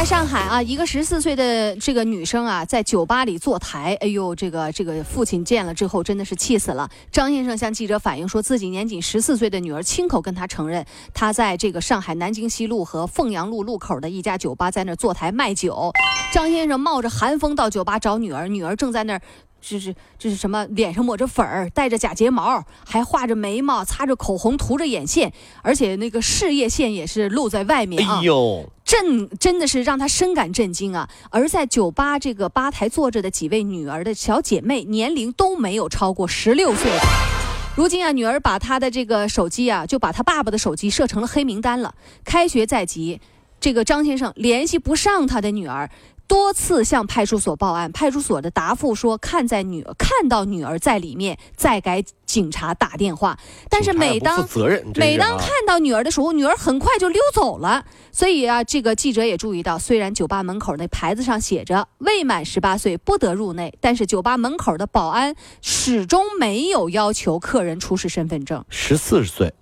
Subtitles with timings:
[0.00, 6.88] 在上海啊，一个十四岁的这个女生啊，在酒吧里坐台，哎呦，这个这个父亲见了之后真的是气死了。
[7.12, 15.92] 张先生向记者反映说，自己年仅十四岁的女儿亲口跟他承认，他在这个上海南京西路和凤阳路路口的一家酒吧在那坐台卖酒。
[16.32, 19.20] 张先生冒着寒风到酒吧找女儿，女儿正在那儿。
[19.62, 20.64] 这是这是什么？
[20.70, 25.30] 脸上抹着粉儿，戴着假睫毛，还画着眉毛，擦着口红，涂着眼线，
[25.60, 28.16] 而且那个事业线也是露在外面啊！
[28.16, 31.08] 哎呦，震真的是让他深感震惊啊！
[31.30, 36.90] 而在酒吧这个吧台坐着的几位女儿的小姐妹，年龄都没有超过十六岁。
[37.76, 41.94] 如今啊，女儿把她的这个手机啊，就把她爸爸的手机设成了黑名单了。
[42.24, 43.20] 开学在即，
[43.60, 45.88] 这个张先生联系不上他的女儿。
[46.30, 53.36] 多次向派出所报案，派出所的答复说看在女看到女儿在里面，再给警察打电话。
[53.68, 54.48] 但是每当
[54.94, 57.84] 每当看到女儿的时候，女儿很快就溜走了。
[58.12, 68.64] 所以啊，这个记者也注意到，虽然酒吧门口那牌子上写着未满十八岁不得入内，但是酒吧门口的保安始终没有要求客人出示身份证。
[68.68, 69.52] 十四岁，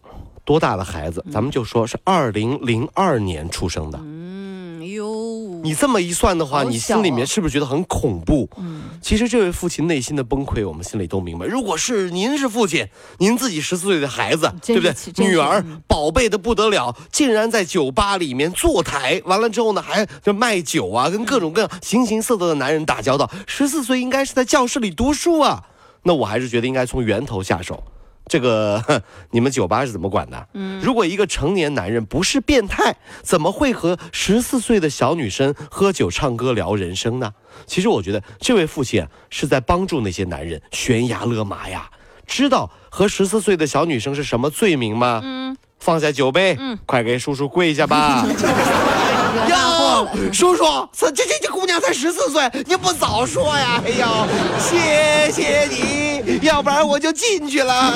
[0.45, 1.25] 多大的孩子？
[1.33, 3.99] 咱们就说是二零零二年出生的。
[4.03, 8.49] 嗯哟，你这么一算的话，你心里面是不是觉得很恐怖？
[8.57, 11.47] 嗯，其实这位父亲内心的崩溃，我们心里都明白。
[11.47, 12.87] 如果是您是父亲，
[13.19, 14.95] 您自己十四岁的孩子，对不对？
[15.17, 23.31] 女儿宝贝的不得了，竟然在酒吧里面坐台，完了之后呢，还就卖酒啊，跟各种各样形形色色的男人打交道。
[23.47, 25.65] 十四岁应该是在教室里读书啊，
[26.03, 27.83] 那我还是觉得应该从源头下手。
[28.29, 30.49] 这个 你们酒吧是怎么管的？
[30.55, 37.33] 嗯，如果一个成年男人不是变态，怎么会和十四岁的小女生喝酒、唱歌、聊人生呢？
[37.67, 41.91] 其实我觉得这位父亲是在帮助那些男人悬崖勒马呀。
[42.27, 45.21] 知道和十四岁的小女生是什么罪名吗？
[45.25, 48.27] 嗯，放下酒杯，嗯，快给叔叔跪下吧。
[50.33, 53.83] 叔叔，这这这姑娘才十四岁，你不早说呀？
[53.85, 54.27] 哎呦，
[54.59, 57.95] 谢谢你，要不然我就进去了。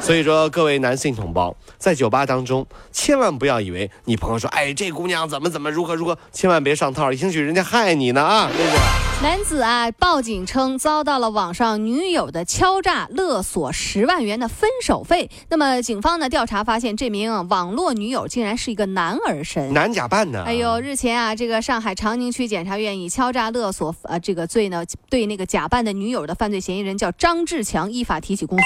[0.00, 8.48] 所以说，各位男性同胞，在酒吧当中，千万不要以为你朋友说，哎，这姑娘怎么怎么如何如何，千万别上套，兴许人家害你呢啊！
[8.56, 8.78] 那个
[9.20, 15.28] 男子啊，报警称遭到了网上女友的敲诈勒索十万元的分手费。
[15.48, 20.44] 那么警方呢调查发现，这名网络女友竟然是一个男儿身，男假扮的。
[20.44, 28.64] 哎呦，日前啊，这个上海长宁区检察院以敲诈勒索呃这个罪呢，对那个假扮的女友的犯罪嫌疑人叫张志强依法提起公诉。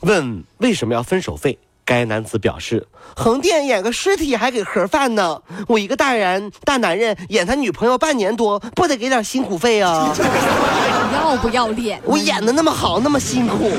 [0.00, 1.56] 问为什么要分手费？
[1.90, 2.86] 该男子表示：
[3.16, 10.14] 横店演个尸体还给盒饭呢，我一个大人大男人演他女朋友半年多，不得给点辛苦费啊？
[11.12, 12.00] 要不要脸？
[12.04, 13.72] 我演的那么好，那么辛苦。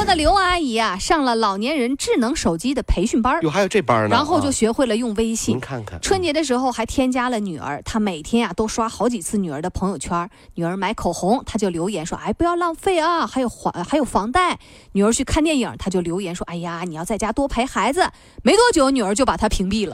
[0.00, 4.16] 宁波的刘阿姨啊，上了老年人智能手机的培训班哟，还有这班呢。
[4.16, 5.56] 然后就学会了用微信。
[5.56, 10.30] 您看看，春节的时候还添加了女儿，她每天啊都刷好几次女儿的朋友圈。
[10.54, 14.58] 女儿买口红，她就留言说：“哎，不要浪费啊，还有还还有房贷。”
[14.92, 18.08] 女儿去看电影，她就留言说：“哎呀，你要在家多陪孩子。”
[18.42, 19.92] 没多久，女儿就把她屏蔽了。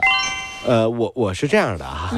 [0.65, 2.11] 呃，我我是这样的啊，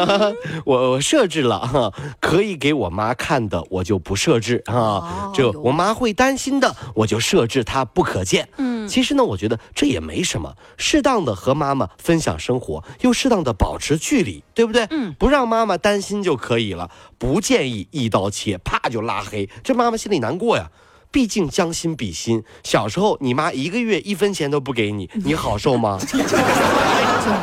[0.64, 8.48] 我我设置了哈，可以给我妈看的我就不设置啊，就我妈会担心的我就设置她不可见。
[8.58, 14.86] 嗯，其实呢，我觉得这也没什么，适当的和妈妈分享生活，又适当的保持距离，对不对？
[14.90, 20.70] 嗯，不让妈妈担心就可以了，不建议一刀切，啪就拉黑，这妈妈心里难过呀。
[21.10, 25.98] 毕竟将心比心，小时候你妈一个月一分钱都不给你， 你好受吗？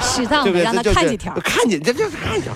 [0.02, 2.52] 适当的让他看几条，看见这这看见。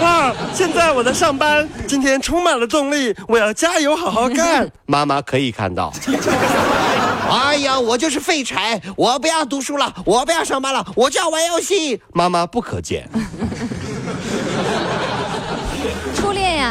[0.00, 0.32] 啊！
[0.52, 4.68] 现在我在上班，今天充满了动力，我要加油好好干。
[4.86, 5.92] 妈妈可以看到。
[7.30, 12.00] 哎呀，我就是废柴，我不要读书了，我不要上班了，我就要玩游戏。
[12.12, 13.08] 妈妈不可见。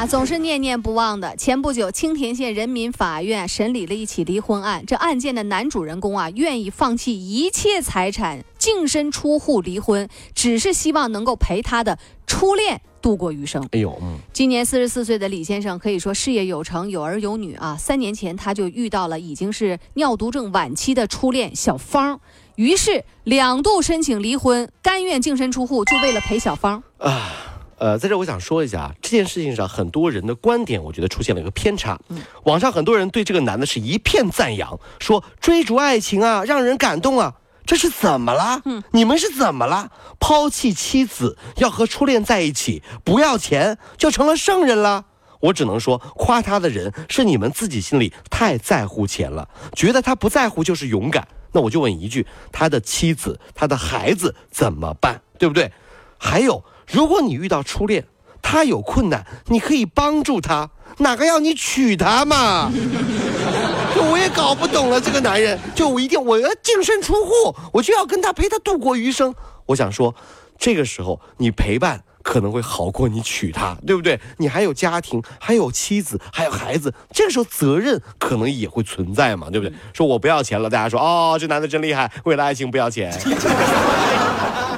[0.06, 1.36] 总是念念不忘的。
[1.38, 4.86] 前不久，青田县人民法院审理了一起离婚案。
[4.86, 11.98] 这案件的男主人公啊，愿意放弃一切财产，净身出户离婚，只是希望能够陪他的
[12.28, 13.66] 初恋度过余生。
[13.72, 14.18] 哎呦，嗯。
[14.34, 17.78] 今年四十四岁的李先生可以说事业有成，有儿有女啊。
[17.80, 22.20] 三年前他就遇到了已经是尿毒症晚期的初恋小芳，
[22.56, 26.84] 于是两度申请离婚，甘愿净身出户，就为了陪小芳。
[26.98, 27.53] 啊。
[27.84, 32.00] 呃，在这我想说一下啊，这件事情上很多人的观点，我觉得出现了一个偏差。
[32.46, 37.34] 网上很多人对这个男的是一片赞扬，说追逐爱情啊，让人感动啊，
[37.66, 38.62] 这是怎么了？
[38.64, 39.92] 嗯，你们是怎么了？
[40.18, 45.04] 抛弃妻子要和初恋在一起，不要钱就成了圣人了？
[45.42, 51.28] 我只能说，夸他的人是你们自己心里太在乎钱了，觉得他不在乎就是勇敢。
[51.52, 55.22] 那我就问一句，他的妻子、他的孩子怎么办？
[55.38, 55.70] 对不对？
[56.18, 56.64] 还有。
[56.94, 58.06] 如果你遇到初恋，
[58.42, 60.70] 他有困难，你可以帮助他，
[61.00, 62.72] 哪个要你娶她嘛？
[63.96, 69.34] 就我也搞不懂了，这个男人，就我一定我要净身出户，我就要跟他陪他度过余生。
[69.66, 70.14] 我想说，
[70.58, 74.20] 这个时候你陪伴可能会好过你娶她，对不对？
[74.38, 79.76] 你还有家庭，还有妻子，还有孩子，这个时候责任可能也会存在嘛，对不对？
[79.94, 83.16] 说我不要钱了，大家说哦，这男的真厉害，为了爱情不要钱。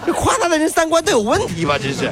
[0.06, 1.78] 这 夸他的人三观都有问题吧？
[1.78, 2.12] 真是！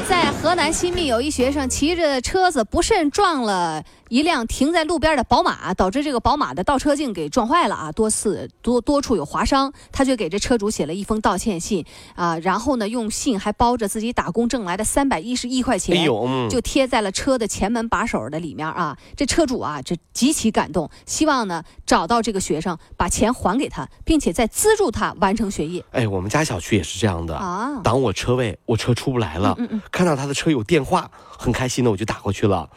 [0.00, 3.82] 近，在河南新密，有一学生骑着车子不慎撞了。
[4.08, 9.72] 一辆停在路边的宝马，导致这个宝马的倒车镜给撞坏了啊，多次多多处有划伤。
[9.92, 11.84] 他就给这车主写了一封道歉信
[12.16, 16.04] 啊，然后呢，用信还包着自己打工挣来的三百一十一块钱，
[16.50, 18.98] 就贴在了车的前门把手的里面啊。
[19.14, 25.84] 这车主啊，这极其感动，希望呢找到这个学生，把钱还给他，并且再资助他完成学业。
[25.92, 29.56] 哎，我们家小区也是这样的啊，挡我车位，我车出不来了，
[29.90, 32.68] 看到他的车有电话，很开心的我就打过去了，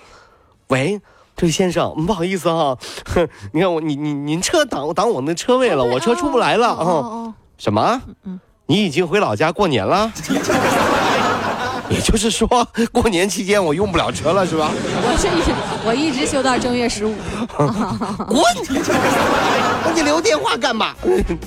[0.68, 1.02] 喂。
[1.36, 2.78] 这位先生，不好意思哈，
[3.54, 7.34] 你看我，你你您车挡挡我那车位了，我车出不来了啊。
[7.58, 8.00] 什么？
[8.68, 10.14] 你已经回老家过年了？
[11.90, 12.48] 也就是说，
[12.92, 14.70] 过年期间我用不了车了，是吧？
[14.72, 15.42] 我这一
[15.88, 17.16] 我一直修到正月十五。
[18.28, 18.44] 滚！
[19.84, 20.94] 那你留电话干嘛？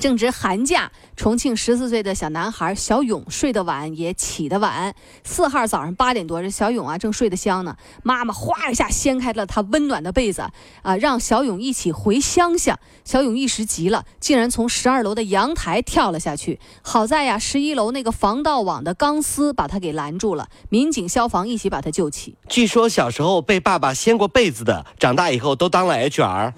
[0.00, 0.90] 正值寒假。
[1.16, 4.94] 重庆十四岁的小男孩小勇睡得晚也起得晚。
[5.24, 10.42] 四号早上八点多，这小勇啊正睡得香呢，妈妈哗一下掀开了他温暖的被子，
[10.82, 12.78] 啊，让小勇一起回乡下。
[13.04, 16.60] 小勇一时急了，竟然从十二楼的阳台跳了下去。
[16.82, 20.48] 好在呀，十一楼那个防盗网的钢丝把他给拦住了。
[20.68, 22.36] 民警、消防一起把他救起。
[22.48, 26.52] 据说小时候被爸爸掀过被子的，长大以后都当了 HR。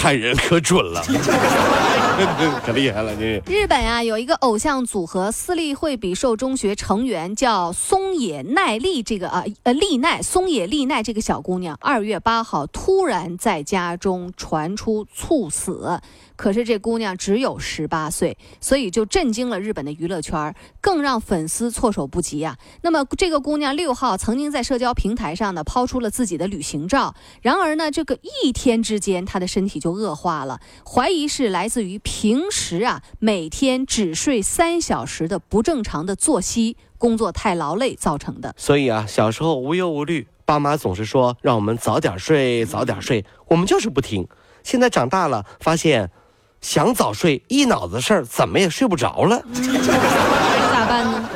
[0.00, 1.02] 看人可准了，
[2.64, 3.14] 可厉害了！
[3.16, 16.00] 这日本啊，有一个偶像组合私立惠比寿中学成员叫松野奈丽，这个啊呃丽奈松野丽奈这个小姑娘，二月八号突然在家中传出猝死。
[16.40, 22.56] 可是这姑娘只有十八岁，所以就震惊了日本的娱乐圈，更让粉丝措手不及啊。
[22.80, 30.60] 那么这个姑娘六号曾经在社交平台上呢抛出了自己的旅行照，然而呢这个一天之间她的身体就恶化了，
[30.90, 38.54] 怀疑是来自于平时啊每天只睡三小时的不正常的作息，工作太劳累造成的。
[38.56, 44.26] 所以啊小时候无忧无虑，爸妈总是说让我们早点睡早点睡，我们就是不听。
[44.62, 46.10] 现在长大了发现。
[46.60, 49.42] 想早睡，一脑子事儿，怎么也睡不着了。
[50.72, 51.28] 咋办呢？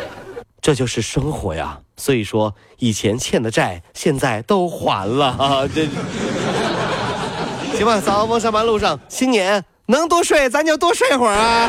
[0.61, 1.79] 这就是生活呀。
[1.97, 5.67] 所以说，以前欠的债，现在都还了啊。
[5.73, 5.87] 这，
[7.77, 11.69] 行吧，早上上班路上，新年能多睡，咱就多睡会儿啊。